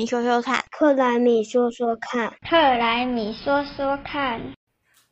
[0.00, 4.40] 米说说看，克莱米说说看，克莱米说说看，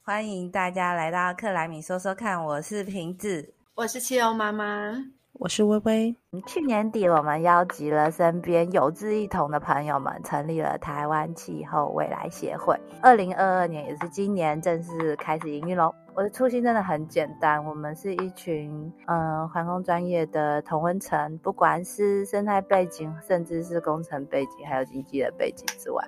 [0.02, 5.17] 欢迎大家来到克莱米说说看，我是瓶子，我是汽油妈妈。
[5.40, 6.16] 我是微微。
[6.48, 12.76] 去年底，我们邀集了身边有志一同的朋友们，成立了台湾气候未来协会。
[13.00, 15.94] 二零二二年，也是今年正式开始营运喽。
[16.14, 26.04] 我的初心真的很简单，我们是一群嗯环工专业的同温层，不管是生态背景，甚至是工程背景，还有经济的背景之外，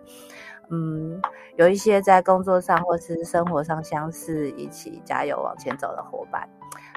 [0.71, 1.23] 嗯，
[1.57, 6.49] 有一些在工作上或是生活上相似，一起加油往前走的伙伴。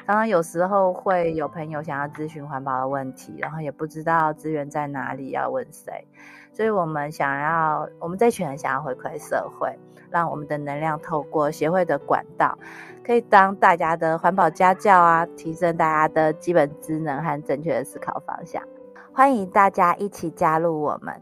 [0.06, 6.06] 常常有时候会有朋友想要咨询环保的问题，然后也不知道资源在哪里，要问谁，
[6.52, 9.74] 所以我们想要，我们这群人想要回馈社会，
[10.10, 12.58] 让我们的能量透过协会的管道，
[13.06, 18.62] 可以当大家的环保家教啊，提升大家的基本职能和正确的思考方向。
[19.14, 21.22] 欢迎大家一起加入我们。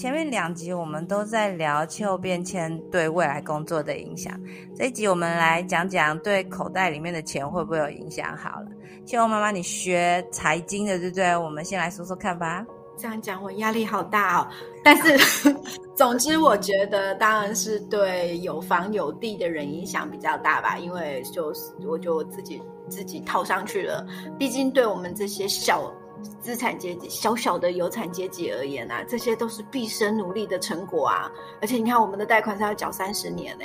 [0.00, 4.32] 前面两集我们都在聊气候变迁对未来工作的影响，
[4.74, 8.34] 这一集我们来讲讲对口袋里面的钱会不会有影响。
[8.34, 8.68] 好了，
[9.04, 11.36] 气候妈妈，你学财经的对不对？
[11.36, 12.64] 我们先来说说看吧。
[12.96, 14.48] 这样讲我压力好大哦。
[14.82, 15.54] 但是，
[15.94, 24.06] 总之我觉得当然是对有房有地的人影响比较大吧，因为就是我就自己自己套上去了。
[24.38, 25.92] 毕竟对我们这些小。
[26.40, 31.30] 资产阶级小小的有产阶级而言啊，这些都是毕生努力的成果啊！
[31.60, 33.64] 而且你看，我们的贷款是要缴三十年呢。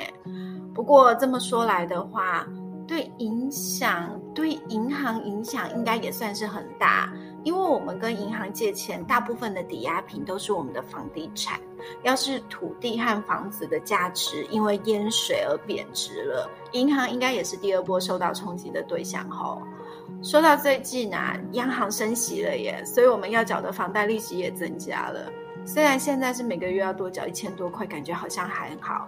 [0.73, 2.45] 不过这么说来的话，
[2.87, 7.11] 对影响对银行影响应该也算是很大，
[7.43, 11.59] 因为我们跟银行借钱，大部分的抵押品都是我们的房地产。
[12.01, 19.61] 要是土地和房子的价值因为淹水而贬值了，银行应该也是第二波受到冲击的对象吼。
[20.23, 25.31] 说到最近啊，央行升息了耶，所以我们要缴的房贷利息也增加了。
[25.65, 29.07] 虽然现在是每个月要多缴一千多块，感觉好像还好，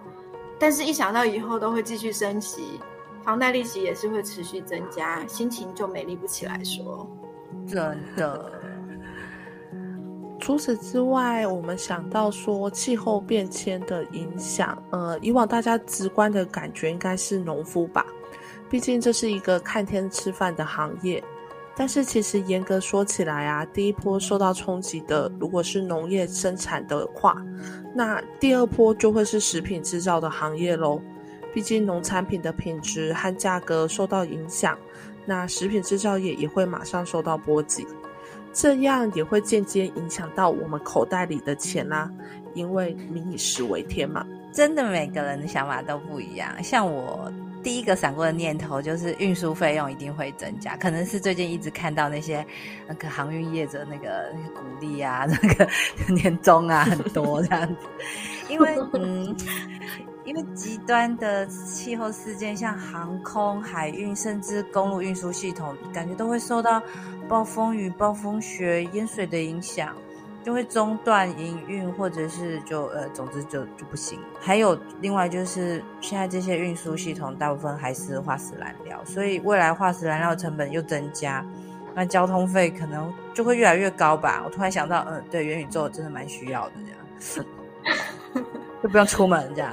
[0.58, 2.80] 但是一想到以后都会继续升息，
[3.22, 6.62] 房贷利息也是会持续增加，心情就美丽不起来。
[6.64, 7.08] 说
[7.66, 8.52] 真的。
[10.40, 18.06] 除此之外，我们想到说气候变迁的影响，呃，以往大家直观的感觉应该是农夫吧。
[18.70, 21.22] 毕竟这是一个看天吃饭的行业，
[21.74, 27.42] 但是其实严格说起来啊，第一波受到冲击的如果是农业生产的话，
[27.94, 31.00] 那第二波就会是食品制造的行业喽。
[31.54, 34.78] 毕竟农产品的品质和价格受到影响，
[35.24, 37.86] 那食品制造业也会马上受到波及，
[38.52, 42.10] 这样也会间接影响到我们口袋里的钱啦。
[42.52, 47.32] 因为民以食为天嘛，真的每个人的想法都不一样，像我。
[47.62, 52.44] 第一个闪过的念头就是运输费用一定会增加，可能是最近一直看到那些
[52.86, 55.68] 那个航运业者那个鼓励啊， 那个
[56.12, 57.86] 年终啊很多这样子，
[58.48, 59.36] 因为 嗯，
[60.24, 66.80] 因为极端的气候事件，像航空、海运，甚至公路运输系统，感觉都会受到
[67.28, 69.94] 暴风雨、暴风雪、淹水的影响。
[70.48, 74.18] 就会中断营运，或者是就呃，总之就就不行。
[74.40, 81.44] 还有另外就是现在这些运输系统大部分还是化石燃料，所以未来化石燃料成本又增加，
[81.94, 84.40] 那交通费可能就会越来越高吧。
[84.42, 86.72] 我突然想到，嗯，对，元宇宙真的蛮需要的，
[87.20, 87.46] 这样
[88.82, 89.70] 就不用出门这样。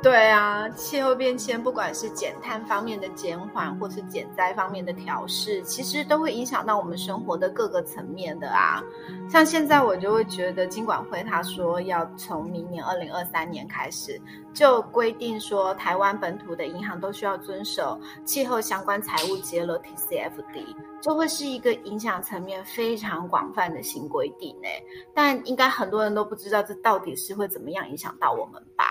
[0.00, 8.80] 对啊，气候变迁不管是减碳方面的减缓，或是减灾方面的调试，其实都会影响到我们生活的各个层面的啊。
[9.28, 14.20] 像现在我就会觉得，金管会他说要从明年二零二三年开始，
[14.58, 24.82] 就规定说台湾本土的银行都需要遵守气候相关财务揭露 TCFD，就会是一个影响层面非常广泛的新规定诶。
[25.14, 28.84] 但应该很多人都不知道这到底是会怎么样影响到我们吧。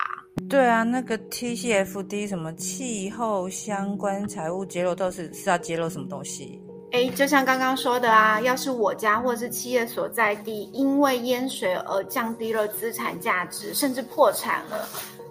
[0.49, 6.61] 对啊，那个 TCFD 什么气候相关财务揭露，都是是要揭露什么东西？
[6.93, 14.87] 哎，就像刚刚说的啊，要是我家或是企业所在地因为淹水而降低了资产价值，甚至破产了，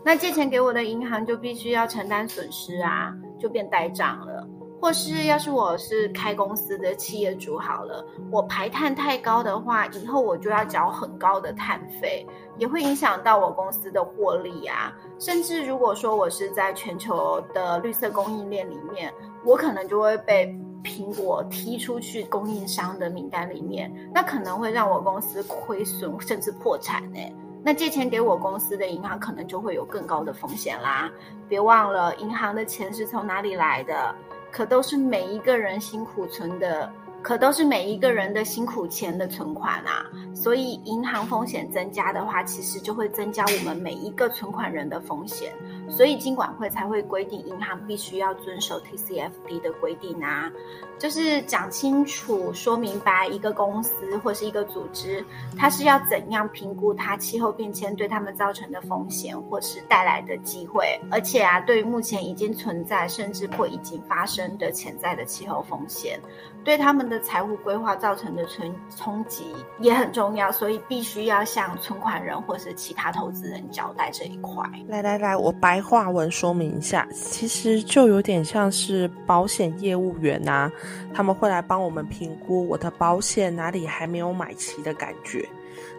[0.07, 4.47] 那借钱给我的银行就必须要承担损失啊，就变呆账了。
[4.81, 12.25] 或是要是我是开公司的企业主好了，我排碳太高的话，以后我就要缴很高的碳费，
[12.57, 14.95] 也会影响到我公司的获利啊。
[15.19, 19.13] 甚至如果说我是在全球的绿色供应链里面，
[19.45, 27.19] 我可能就会被苹果踢出去供应商的名单里面，那可能会让我公司亏损甚至破产呢。
[27.67, 31.11] 那借钱给我公司的银行可能就会有更高的风险啦。
[31.49, 34.15] 别忘了，银行的钱是从哪里来的？
[34.53, 36.89] 可都是每一个人辛苦存的
[37.23, 40.07] 可都是每一个人的辛苦钱的存款啊。
[40.33, 45.53] 所以银行风险增加的话，其实就会增加我们每一个存款人的风险。
[45.89, 50.51] 所以金管会才会规定银行必须要遵守 TCFD 的规定啊，
[50.99, 55.25] 就是讲清楚、说明白一个公司或是一个组织，
[55.57, 66.21] 它是要怎样评估它气候变迁对他们造成的风险或是带来的机会，而且啊，对于目前已经存在甚至或已经发生的潜在的气候风险，
[66.65, 69.45] 对他们的财务规划造成的冲冲击
[69.79, 74.69] 也很重要，所以必须要向存款人或是其他投资人交代这一块。
[74.89, 75.76] 来来来，我白。
[75.77, 80.73] 白话文说明一下，其实就有点像是保险业务员啊，
[81.13, 85.47] 他们会来帮我们评估我的保险哪里还没有买齐的感觉。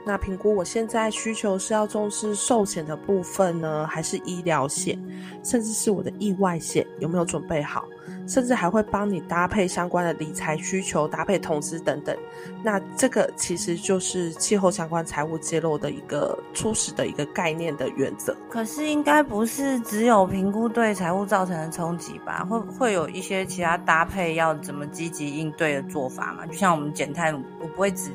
[0.04, 5.00] 那评估我现在需求是要重视寿险的部分呢，还是医疗险，
[5.44, 7.86] 甚至是我的意外险有没有准备好？
[8.28, 12.16] 甚至还会帮你搭配相关的理财需求，搭配投资等等。
[12.62, 18.36] 那这个其实就是气候相关财务揭露的一个初始的一个概念的原则。
[18.50, 22.46] 可是应该不是只有评估对财务造成的冲击吧？
[22.50, 26.46] 会会有一些其他搭配要怎么积极应对的做法嘛？
[26.46, 28.12] 就像我们减碳，我不会只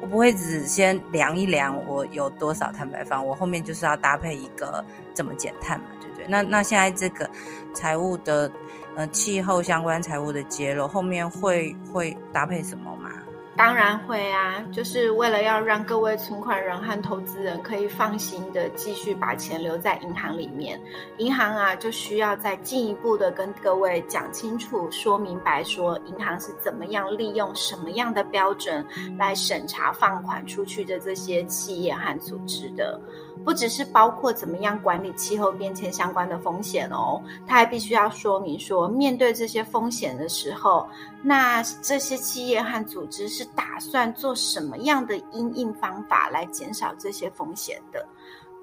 [0.00, 6.26] 我不会只先量一量我有多少碳排放，我后面就是要搭配一个怎么减碳嘛，对不对？
[6.28, 7.30] 那那现在这个
[7.72, 8.50] 财务的。
[8.94, 13.10] 呃，气候相关财务的揭露后面会会搭配什么吗？
[13.54, 20.80] 当然会啊，就是为了要让各位存款人和投资人可以放心的继续把钱留在银行里面，
[21.18, 28.84] 银行啊就需要再进一步的跟各位讲清楚、说明白，说银行是怎么样利用什么样的标准
[29.18, 32.98] 来审查放款出去的这些企业和组织的。
[33.44, 40.88] 不只是包括怎么样管理气候变迁相关的风险哦，他还必须要说明说，面对这些风险的时候，
[41.22, 48.06] 那这些企业和组织是打算做什么样的因应方法来减少这些风险的。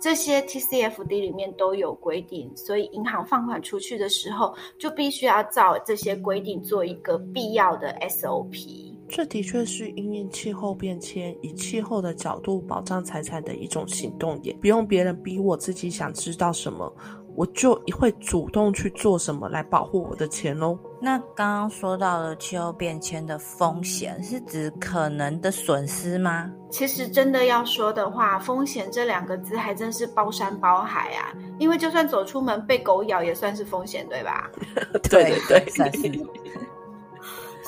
[0.02, 8.96] 这些 TCFD 里面都有规定，所以银行放款出去的时候，就必须要照这些规定做一个必要的 SOP。
[9.10, 16.94] 这的确是因应气候变迁，以气候的角度保障财产的一种行动，也不用别人逼我自己想知道什么，
[17.36, 20.78] 我就会主动去做什么来保护我的钱喽。
[21.02, 26.52] 那刚刚说到了气候变迁的风险，是指可能的损失吗？
[26.70, 31.34] 其实真的要说的话，风险这两个字还真是包山包海啊！
[31.58, 34.52] 因为就算走出门被狗咬，也算是风险，对吧？
[35.10, 36.26] 对 对对。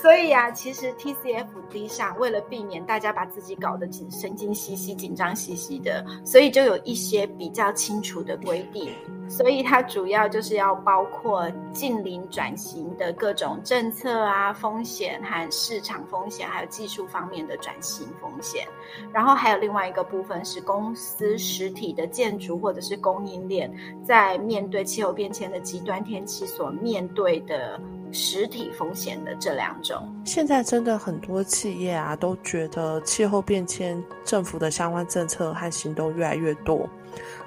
[0.01, 8.91] 所以啊，其实 TCFD 上为了避免大家把自己搞得紧神经兮兮、紧张兮兮的，所以就有一些比较清楚的规定。
[9.29, 18.67] 所以它主要就是要包括近邻转型的各种政策啊、风险和市场风险，还有技术方面的转型风险。
[19.13, 23.71] 然后还有另外一个部分是公司实体的建筑或者是供应链，
[24.03, 27.79] 在面对气候变迁的极端天气所面对的。
[28.11, 36.89] 实体风险的这两种，现在真的很多企业啊，都觉得气候变迁政府的相关政策和行动越来越多，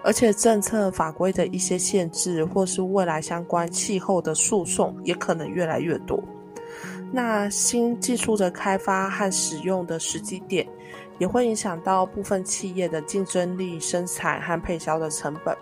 [0.02, 6.22] 而且政策法规的一些限制，或是未来相关气候的诉讼，也可能越来越多。
[7.12, 10.66] 那新技术的开发和使用的时机点，
[11.18, 15.56] 也会影响到部分企业的竞争力、生产和配销的成本。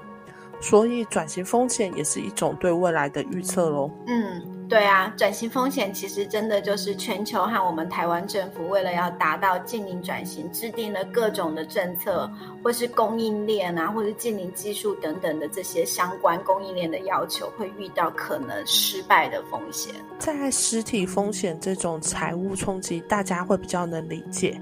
[0.63, 3.91] 所以，转型风险也是一种对未来的预测喽。
[4.07, 12.27] 嗯，对啊，转型风险其实真的就是全球和我们台湾政府为了要达到近邻转型，制定了各种的政策，
[12.65, 19.95] 或是供应链啊，或是近邻技术等等的这些相关供应链的要求，会遇到可能失败的风险。
[20.19, 24.59] 在实体风险这种财务冲击，大家会比较能理解。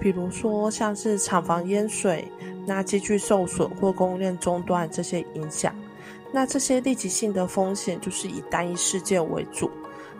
[0.00, 2.26] 比如说，像是厂房淹水，
[2.64, 5.74] 那机具受损或供应链中断这些影响，
[6.32, 9.70] 那这些立即性的风险就是以单一事件为主，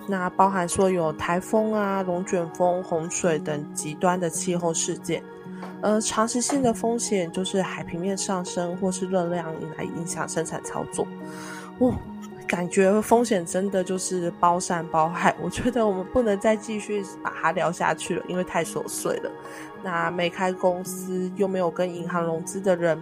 [0.07, 5.23] 那包含说有台风啊、龙卷风、洪水等极端的气候事件，
[5.81, 11.07] 而长时性的风险就是海平面上升或是热量来影响生产操作，
[11.79, 11.95] 哦。
[12.49, 19.31] 感觉风险真的就是包山包海，我觉得我们不能再继续把它聊下去了，因为太琐碎了。
[19.85, 23.01] 那没开公司又没有跟银行融资的人，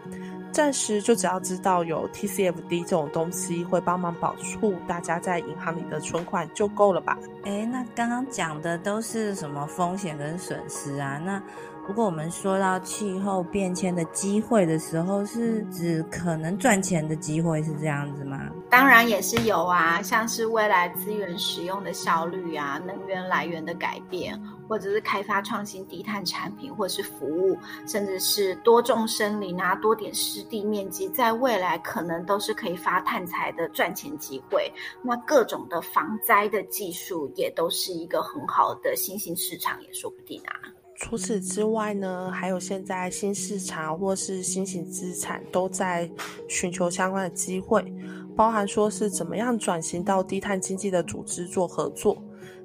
[0.50, 7.16] 暂时就只要知道有 TCFD 这种东西会帮忙保护大家在银行里的存款就够了吧？
[7.44, 11.18] 哎，那刚刚讲的都是什么风险跟损失啊？
[11.24, 11.42] 那
[11.88, 18.38] 如果我们说到气候变迁的机会的时候，是指可能赚钱的机会，是这样子吗？
[18.68, 34.70] 当然也是有啊，像是未来资源使用的效率啊，能源来源的改变，或者是开发创新低碳产品，或是服务，甚至是多种森林啊，多点湿地面积，在未来可能都是可以发碳财的赚钱机会。
[35.00, 40.52] 那各种的防灾的技术，也都是一个很好的新兴市场，也说不定啊。
[41.00, 46.10] 除此之外呢，还有现在新市场或是新型资产都在
[46.48, 47.84] 寻求相关的机会，
[48.36, 52.20] 包含说是怎么样转型到低碳经济的组织做合作，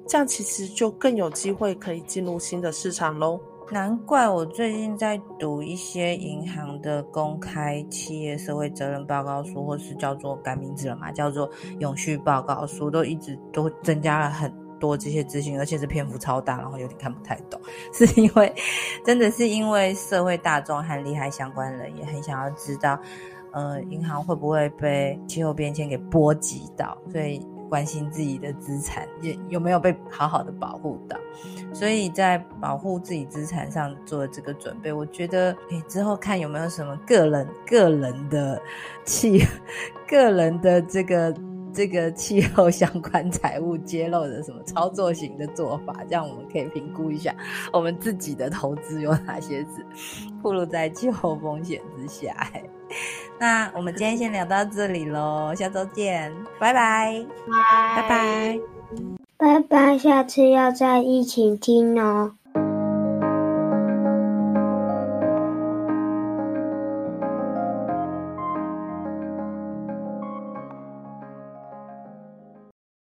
[0.08, 3.40] 这样其实就更有机会可以进入新的市场喽。
[3.70, 11.48] 难怪我最近在读一些银行的公开企业社会责任报告书，或是叫做改名字了嘛，叫做
[11.78, 14.52] 永续报告书，都一直都增加了很。
[14.84, 17.58] 多这些资讯，而且是篇幅超大，然后有点看不太懂，
[17.90, 18.54] 是因为
[19.02, 23.00] 真的是因为社会大众和利害相关人也很想要知道，
[23.52, 31.16] 呃，银行会不会被气候变迁给波及到，所以关心自己的资产也有没有被好好的保护到，
[31.72, 38.60] 所以在保护自己资产上做这个准备，我觉得诶之后看有没有什么个人个人的
[39.06, 39.42] 气，
[40.06, 41.34] 个人的这个。
[41.74, 47.34] 这个气候相关财务揭露的什么操作型的做法，这样我们可以评估一下
[47.72, 49.84] 我们自己的投资有哪些是
[50.40, 52.34] 暴露在气候风险之下。
[53.40, 57.26] 那我们今天先聊到这里喽，下周见，拜拜，
[57.96, 58.60] 拜拜拜，
[59.36, 62.36] 拜拜，下次要再一起听哦。